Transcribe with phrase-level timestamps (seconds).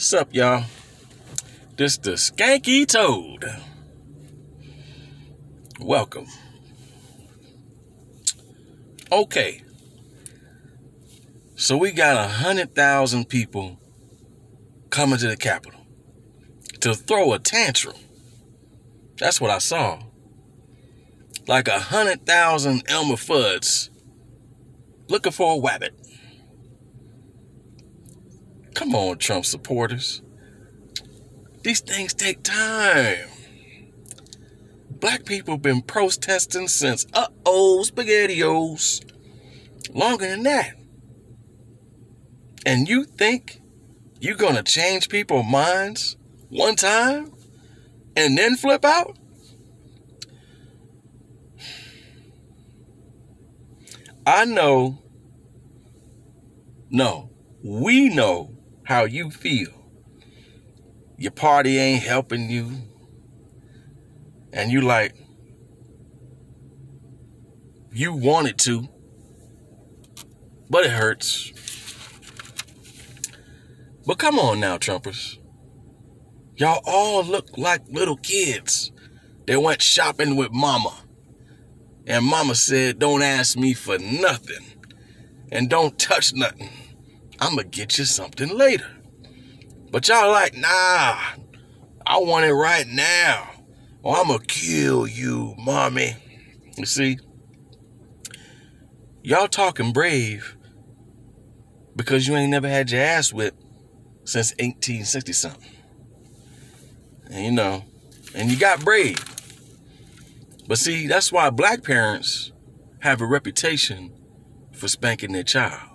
[0.00, 0.64] What's up, y'all?
[1.76, 3.44] This the Skanky Toad.
[5.78, 6.24] Welcome.
[9.12, 9.62] Okay.
[11.54, 13.78] So we got a hundred thousand people
[14.88, 15.82] coming to the Capitol
[16.80, 17.96] to throw a tantrum.
[19.18, 20.00] That's what I saw.
[21.46, 23.90] Like a hundred thousand Elmer Fudds
[25.10, 25.90] looking for a wabbit.
[28.74, 30.22] Come on, Trump supporters.
[31.62, 33.28] These things take time.
[34.88, 39.04] Black people been protesting since uh-oh spaghettios.
[39.94, 40.74] Longer than that.
[42.64, 43.60] And you think
[44.20, 46.16] you're gonna change people's minds
[46.48, 47.32] one time
[48.16, 49.16] and then flip out?
[54.26, 54.98] I know,
[56.90, 57.30] no,
[57.62, 58.59] we know
[58.90, 59.70] how you feel.
[61.16, 62.72] Your party ain't helping you.
[64.52, 65.14] And you like,
[67.92, 68.88] you wanted to,
[70.68, 71.52] but it hurts.
[74.04, 75.38] But come on now, Trumpers.
[76.56, 78.90] Y'all all look like little kids
[79.46, 80.96] that went shopping with mama.
[82.08, 84.66] And mama said, don't ask me for nothing.
[85.52, 86.70] And don't touch nothing.
[87.40, 88.86] I'ma get you something later.
[89.90, 91.18] But y'all like, nah,
[92.06, 93.50] I want it right now.
[94.02, 96.16] Or I'ma kill you, mommy.
[96.76, 97.18] You see?
[99.22, 100.56] Y'all talking brave
[101.96, 103.62] because you ain't never had your ass whipped
[104.24, 105.70] since 1860 something.
[107.30, 107.84] And you know,
[108.34, 109.22] and you got brave.
[110.66, 112.52] But see, that's why black parents
[113.00, 114.12] have a reputation
[114.72, 115.88] for spanking their child.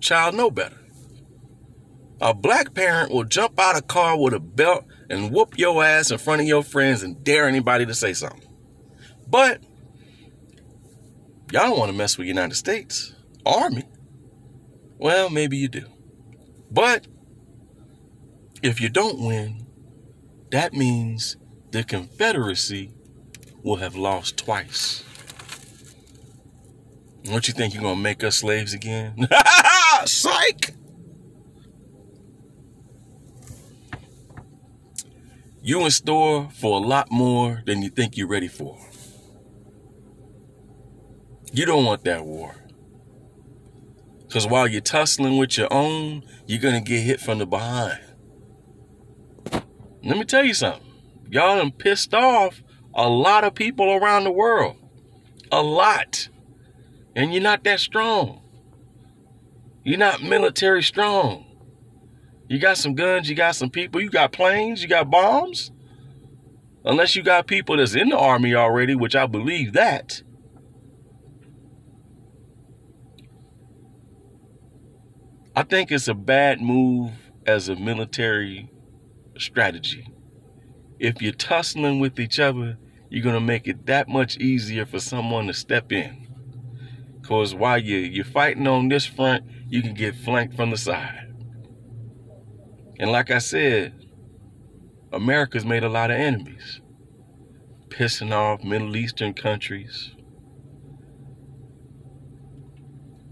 [0.00, 0.81] Child know better.
[2.22, 5.82] A black parent will jump out of a car with a belt and whoop your
[5.82, 8.48] ass in front of your friends and dare anybody to say something.
[9.28, 9.60] But
[11.50, 13.12] y'all don't want to mess with United States
[13.44, 13.82] Army.
[14.98, 15.84] Well, maybe you do.
[16.70, 17.08] But
[18.62, 19.66] if you don't win,
[20.52, 21.36] that means
[21.72, 22.92] the Confederacy
[23.64, 25.02] will have lost twice.
[27.26, 29.26] What you think you're gonna make us slaves again?
[30.04, 30.76] Psych!
[35.64, 38.76] You in store for a lot more than you think you're ready for.
[41.52, 42.56] You don't want that war.
[44.26, 48.00] Because while you're tussling with your own, you're going to get hit from the behind.
[50.02, 50.90] Let me tell you something.
[51.30, 52.60] Y'all done pissed off
[52.92, 54.76] a lot of people around the world.
[55.52, 56.28] A lot.
[57.14, 58.42] And you're not that strong.
[59.84, 61.51] You're not military strong.
[62.52, 65.70] You got some guns, you got some people, you got planes, you got bombs.
[66.84, 70.22] Unless you got people that's in the army already, which I believe that.
[75.56, 77.12] I think it's a bad move
[77.46, 78.68] as a military
[79.38, 80.12] strategy.
[80.98, 82.76] If you're tussling with each other,
[83.08, 86.26] you're gonna make it that much easier for someone to step in.
[87.22, 91.21] Cause while you you're fighting on this front, you can get flanked from the side.
[92.98, 93.94] And like I said,
[95.12, 96.80] America's made a lot of enemies,
[97.88, 100.12] pissing off Middle Eastern countries,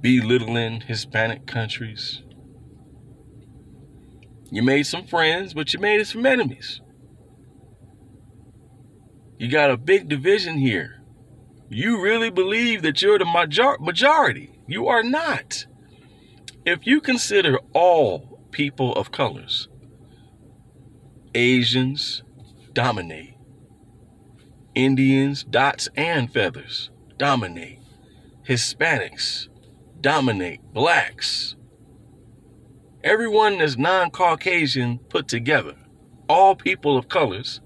[0.01, 2.23] belittling Hispanic countries.
[4.51, 6.81] You made some friends, but you made some enemies.
[9.39, 11.03] You got a big division here.
[11.71, 14.61] You really believe that you're the major- majority.
[14.67, 15.67] You are not.
[16.67, 19.69] If you consider all people of colors,
[21.35, 22.23] Asians
[22.73, 23.35] dominate.
[24.75, 27.81] Indians, dots and feathers, dominate.
[28.49, 29.49] Hispanics
[30.01, 30.61] dominate.
[30.73, 31.57] Blacks.
[33.03, 35.75] Everyone that's non Caucasian put together,
[36.29, 37.61] all people of colors,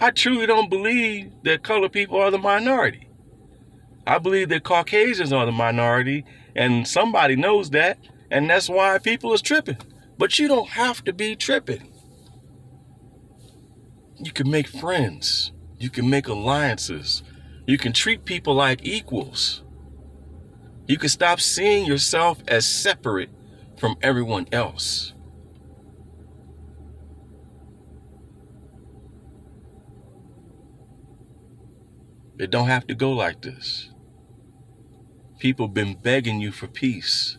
[0.00, 3.08] I truly don't believe that colored people are the minority.
[4.06, 7.98] I believe that Caucasians are the minority, and somebody knows that,
[8.34, 9.78] and that's why people is tripping.
[10.18, 11.92] But you don't have to be tripping.
[14.18, 15.52] You can make friends.
[15.78, 17.22] You can make alliances.
[17.64, 19.62] You can treat people like equals.
[20.88, 23.30] You can stop seeing yourself as separate
[23.78, 25.12] from everyone else.
[32.36, 33.90] It don't have to go like this.
[35.38, 37.38] People been begging you for peace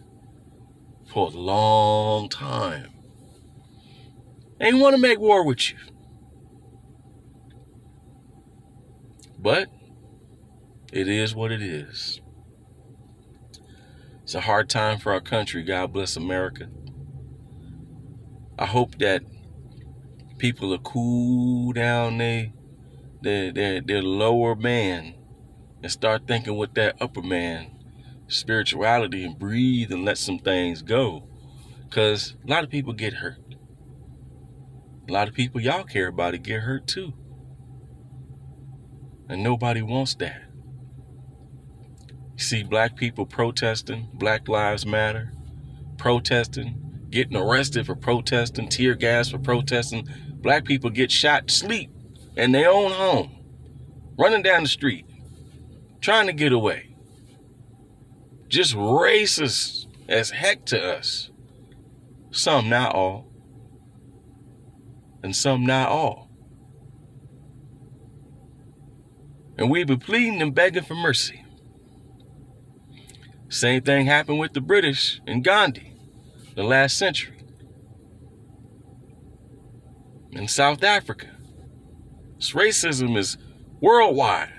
[1.16, 2.90] for a long time.
[4.60, 5.78] Ain't want to make war with you.
[9.40, 9.70] But
[10.92, 12.20] it is what it is.
[14.24, 15.64] It's a hard time for our country.
[15.64, 16.68] God bless America.
[18.60, 19.24] I hope that
[20.38, 22.52] people will cool down their
[23.22, 25.14] their, their, their lower man
[25.82, 27.72] and start thinking with that upper man
[28.28, 31.28] spirituality and breathe and let some things go.
[31.84, 33.38] Because a lot of people get hurt.
[35.08, 37.14] A lot of people y'all care about it get hurt too.
[39.30, 40.42] And nobody wants that.
[42.36, 45.32] You see black people protesting, Black Lives Matter,
[45.98, 50.08] protesting, getting arrested for protesting, tear gas for protesting.
[50.42, 51.90] Black people get shot sleep
[52.36, 53.32] in their own home,
[54.18, 55.06] running down the street,
[56.02, 56.95] trying to get away.
[58.48, 61.32] Just racist as heck to us.
[62.32, 63.28] Some, not all.
[65.24, 66.30] And some, not all.
[69.58, 71.44] And we be pleading and begging for mercy.
[73.48, 75.96] Same thing happened with the British and Gandhi
[76.56, 77.38] the last century.
[80.32, 81.28] In South Africa.
[82.38, 83.38] This racism is
[83.80, 84.54] worldwide.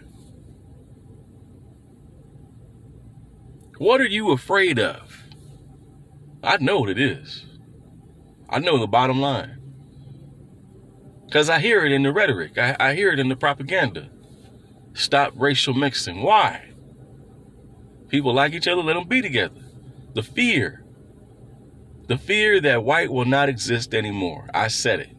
[3.78, 5.24] What are you afraid of?
[6.42, 7.44] I know what it is.
[8.48, 9.58] I know the bottom line.
[11.26, 14.08] Because I hear it in the rhetoric, I, I hear it in the propaganda.
[14.94, 16.22] Stop racial mixing.
[16.22, 16.70] Why?
[18.08, 19.60] People like each other, let them be together.
[20.14, 20.84] The fear.
[22.06, 24.48] The fear that white will not exist anymore.
[24.54, 25.16] I said it.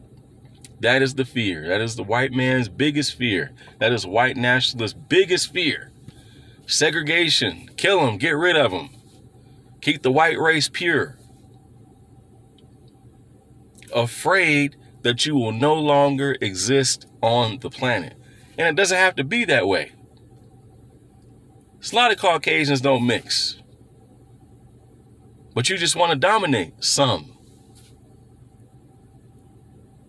[0.79, 1.67] That is the fear.
[1.67, 3.51] That is the white man's biggest fear.
[3.79, 5.91] That is white nationalists' biggest fear.
[6.67, 7.69] Segregation.
[7.77, 8.17] Kill them.
[8.17, 8.89] Get rid of them.
[9.81, 11.17] Keep the white race pure.
[13.95, 18.15] Afraid that you will no longer exist on the planet.
[18.57, 19.93] And it doesn't have to be that way.
[21.91, 23.61] A lot of Caucasians don't mix.
[25.55, 27.37] But you just want to dominate some.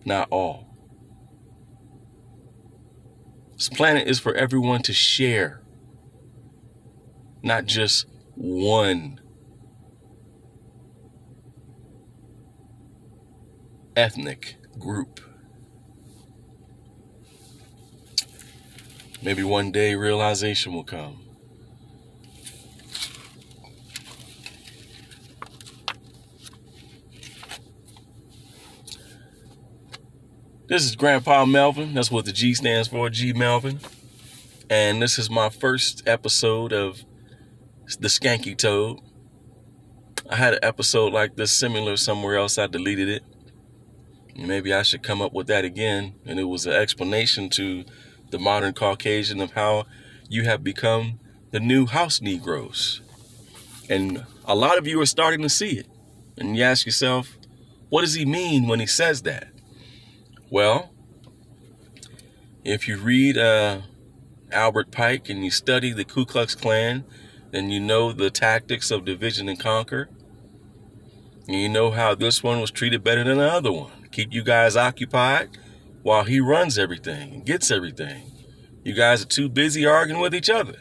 [0.03, 0.67] Not all.
[3.53, 5.61] This planet is for everyone to share,
[7.41, 8.05] not just
[8.35, 9.19] one
[13.95, 15.19] ethnic group.
[19.21, 21.29] Maybe one day realization will come.
[30.69, 31.95] This is Grandpa Melvin.
[31.95, 33.79] That's what the G stands for, G Melvin.
[34.69, 37.03] And this is my first episode of
[37.97, 38.99] The Skanky Toad.
[40.29, 42.57] I had an episode like this similar somewhere else.
[42.57, 43.23] I deleted it.
[44.35, 46.13] Maybe I should come up with that again.
[46.25, 47.85] And it was an explanation to
[48.29, 49.85] the modern Caucasian of how
[50.29, 51.19] you have become
[51.51, 53.01] the new house Negroes.
[53.89, 55.87] And a lot of you are starting to see it.
[56.37, 57.37] And you ask yourself,
[57.89, 59.47] what does he mean when he says that?
[60.51, 60.91] Well,
[62.63, 63.81] if you read uh,
[64.51, 67.03] Albert Pike and you study the Ku Klux Klan,
[67.51, 70.09] then you know the tactics of division and conquer.
[71.47, 74.07] And you know how this one was treated better than the other one.
[74.11, 75.57] Keep you guys occupied
[76.03, 78.31] while he runs everything and gets everything.
[78.83, 80.75] You guys are too busy arguing with each other.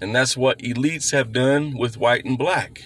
[0.00, 2.84] And that's what elites have done with white and black.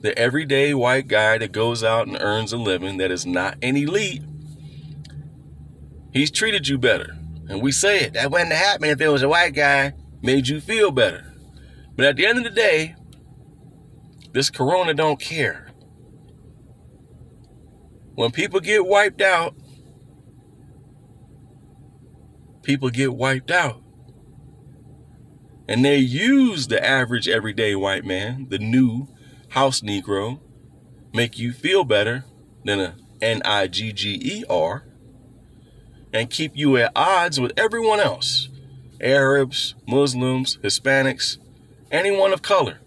[0.00, 3.76] The everyday white guy that goes out and earns a living that is not an
[3.76, 4.22] elite
[6.16, 7.14] He's treated you better.
[7.46, 8.14] And we say it.
[8.14, 11.25] That wouldn't happen if it was a white guy made you feel better.
[11.96, 12.94] But at the end of the day,
[14.32, 15.68] this corona don't care.
[18.14, 19.54] When people get wiped out,
[22.62, 23.82] people get wiped out.
[25.68, 29.08] And they use the average everyday white man, the new
[29.50, 30.40] house Negro,
[31.12, 32.24] make you feel better
[32.64, 34.84] than a N I G G E R
[36.12, 38.48] and keep you at odds with everyone else
[39.00, 41.38] Arabs, Muslims, Hispanics,
[41.90, 42.80] anyone of color.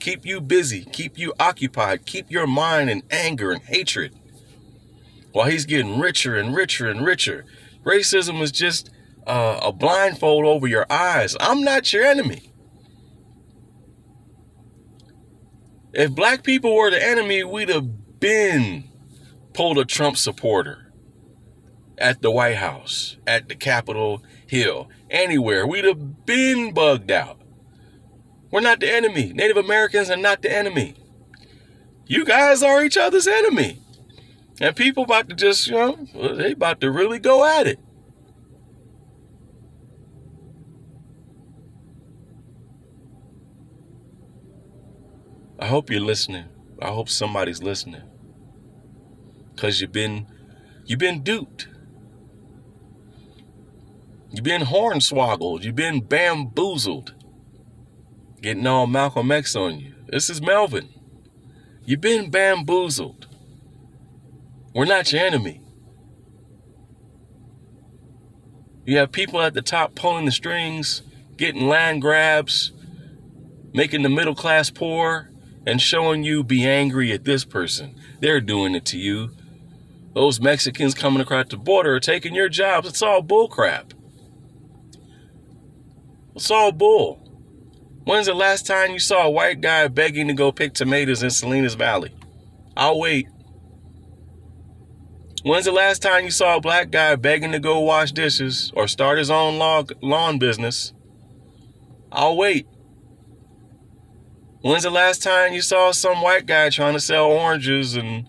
[0.00, 4.14] Keep you busy, keep you occupied, keep your mind in anger and hatred.
[5.32, 7.44] While he's getting richer and richer and richer,
[7.84, 8.90] racism is just
[9.26, 11.36] uh, a blindfold over your eyes.
[11.40, 12.52] I'm not your enemy.
[15.92, 18.84] If black people were the enemy, we'd have been
[19.52, 20.92] pulled a Trump supporter
[21.96, 25.66] at the White House, at the Capitol Hill, anywhere.
[25.66, 27.40] We'd have been bugged out.
[28.54, 29.32] We're not the enemy.
[29.32, 30.94] Native Americans are not the enemy.
[32.06, 33.82] You guys are each other's enemy.
[34.60, 36.06] And people about to just, you know,
[36.36, 37.80] they about to really go at it.
[45.58, 46.44] I hope you're listening.
[46.80, 48.02] I hope somebody's listening.
[49.56, 50.28] Cause you've been
[50.86, 51.66] you've been duped.
[54.30, 55.64] You've been hornswoggled.
[55.64, 57.14] You've been bamboozled.
[58.44, 59.94] Getting all Malcolm X on you.
[60.06, 60.90] This is Melvin.
[61.86, 63.26] You've been bamboozled.
[64.74, 65.62] We're not your enemy.
[68.84, 71.00] You have people at the top pulling the strings,
[71.38, 72.72] getting land grabs,
[73.72, 75.30] making the middle class poor,
[75.66, 77.98] and showing you be angry at this person.
[78.20, 79.30] They're doing it to you.
[80.12, 82.88] Those Mexicans coming across the border are taking your jobs.
[82.88, 83.92] It's all bullcrap.
[86.36, 87.23] It's all bull.
[88.04, 91.30] When's the last time you saw a white guy begging to go pick tomatoes in
[91.30, 92.14] Salinas Valley?
[92.76, 93.28] I'll wait.
[95.42, 98.88] When's the last time you saw a black guy begging to go wash dishes or
[98.88, 100.92] start his own lawn business?
[102.12, 102.66] I'll wait.
[104.60, 108.28] When's the last time you saw some white guy trying to sell oranges and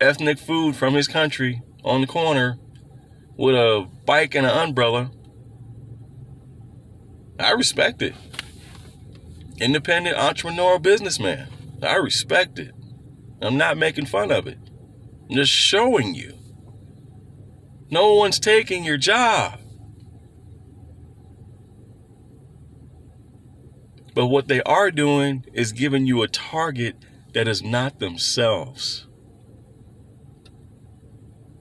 [0.00, 2.58] ethnic food from his country on the corner
[3.36, 5.10] with a bike and an umbrella?
[7.38, 8.14] I respect it.
[9.58, 11.48] Independent entrepreneur businessman.
[11.82, 12.74] I respect it.
[13.40, 14.58] I'm not making fun of it.
[15.28, 16.34] I'm just showing you.
[17.90, 19.60] No one's taking your job.
[24.14, 26.96] But what they are doing is giving you a target
[27.34, 29.06] that is not themselves.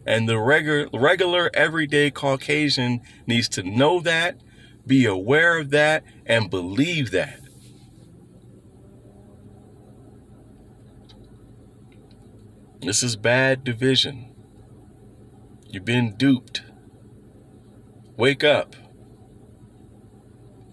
[0.05, 4.41] And the regular, regular everyday Caucasian needs to know that,
[4.85, 7.39] be aware of that, and believe that.
[12.81, 14.33] This is bad division.
[15.67, 16.63] You've been duped.
[18.17, 18.75] Wake up.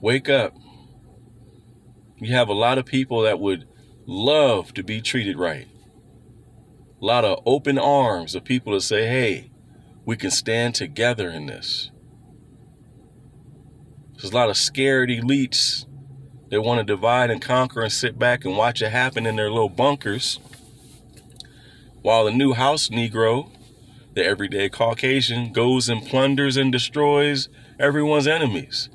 [0.01, 0.55] Wake up.
[2.17, 3.69] You have a lot of people that would
[4.07, 5.69] love to be treated right.
[7.01, 9.51] A lot of open arms of people to say, hey,
[10.05, 11.91] we can stand together in this.
[14.19, 15.87] There's a lot of scared elites
[16.51, 19.49] that want to divide and conquer and sit back and watch it happen in their
[19.49, 20.41] little bunkers.
[22.03, 23.53] While the new house Negro,
[24.15, 27.49] the everyday Caucasian, goes and plunders and destroys
[27.79, 28.91] everyone's enemies.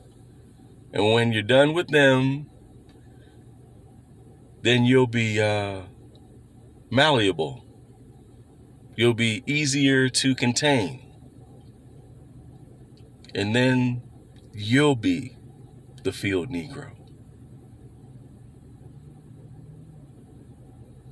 [0.92, 2.50] And when you're done with them,
[4.62, 5.84] then you'll be uh,
[6.92, 7.66] malleable.
[8.98, 11.00] You'll be easier to contain.
[13.34, 14.02] And then
[14.54, 15.36] you'll be
[16.04, 16.92] the field Negro.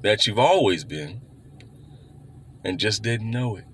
[0.01, 1.21] That you've always been
[2.63, 3.65] and just didn't know it.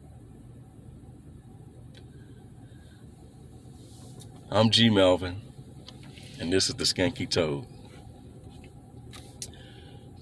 [4.50, 5.42] I'm G Melvin,
[6.40, 7.66] and this is the Skanky Toad.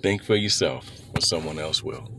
[0.02, 2.15] Think for yourself, or someone else will.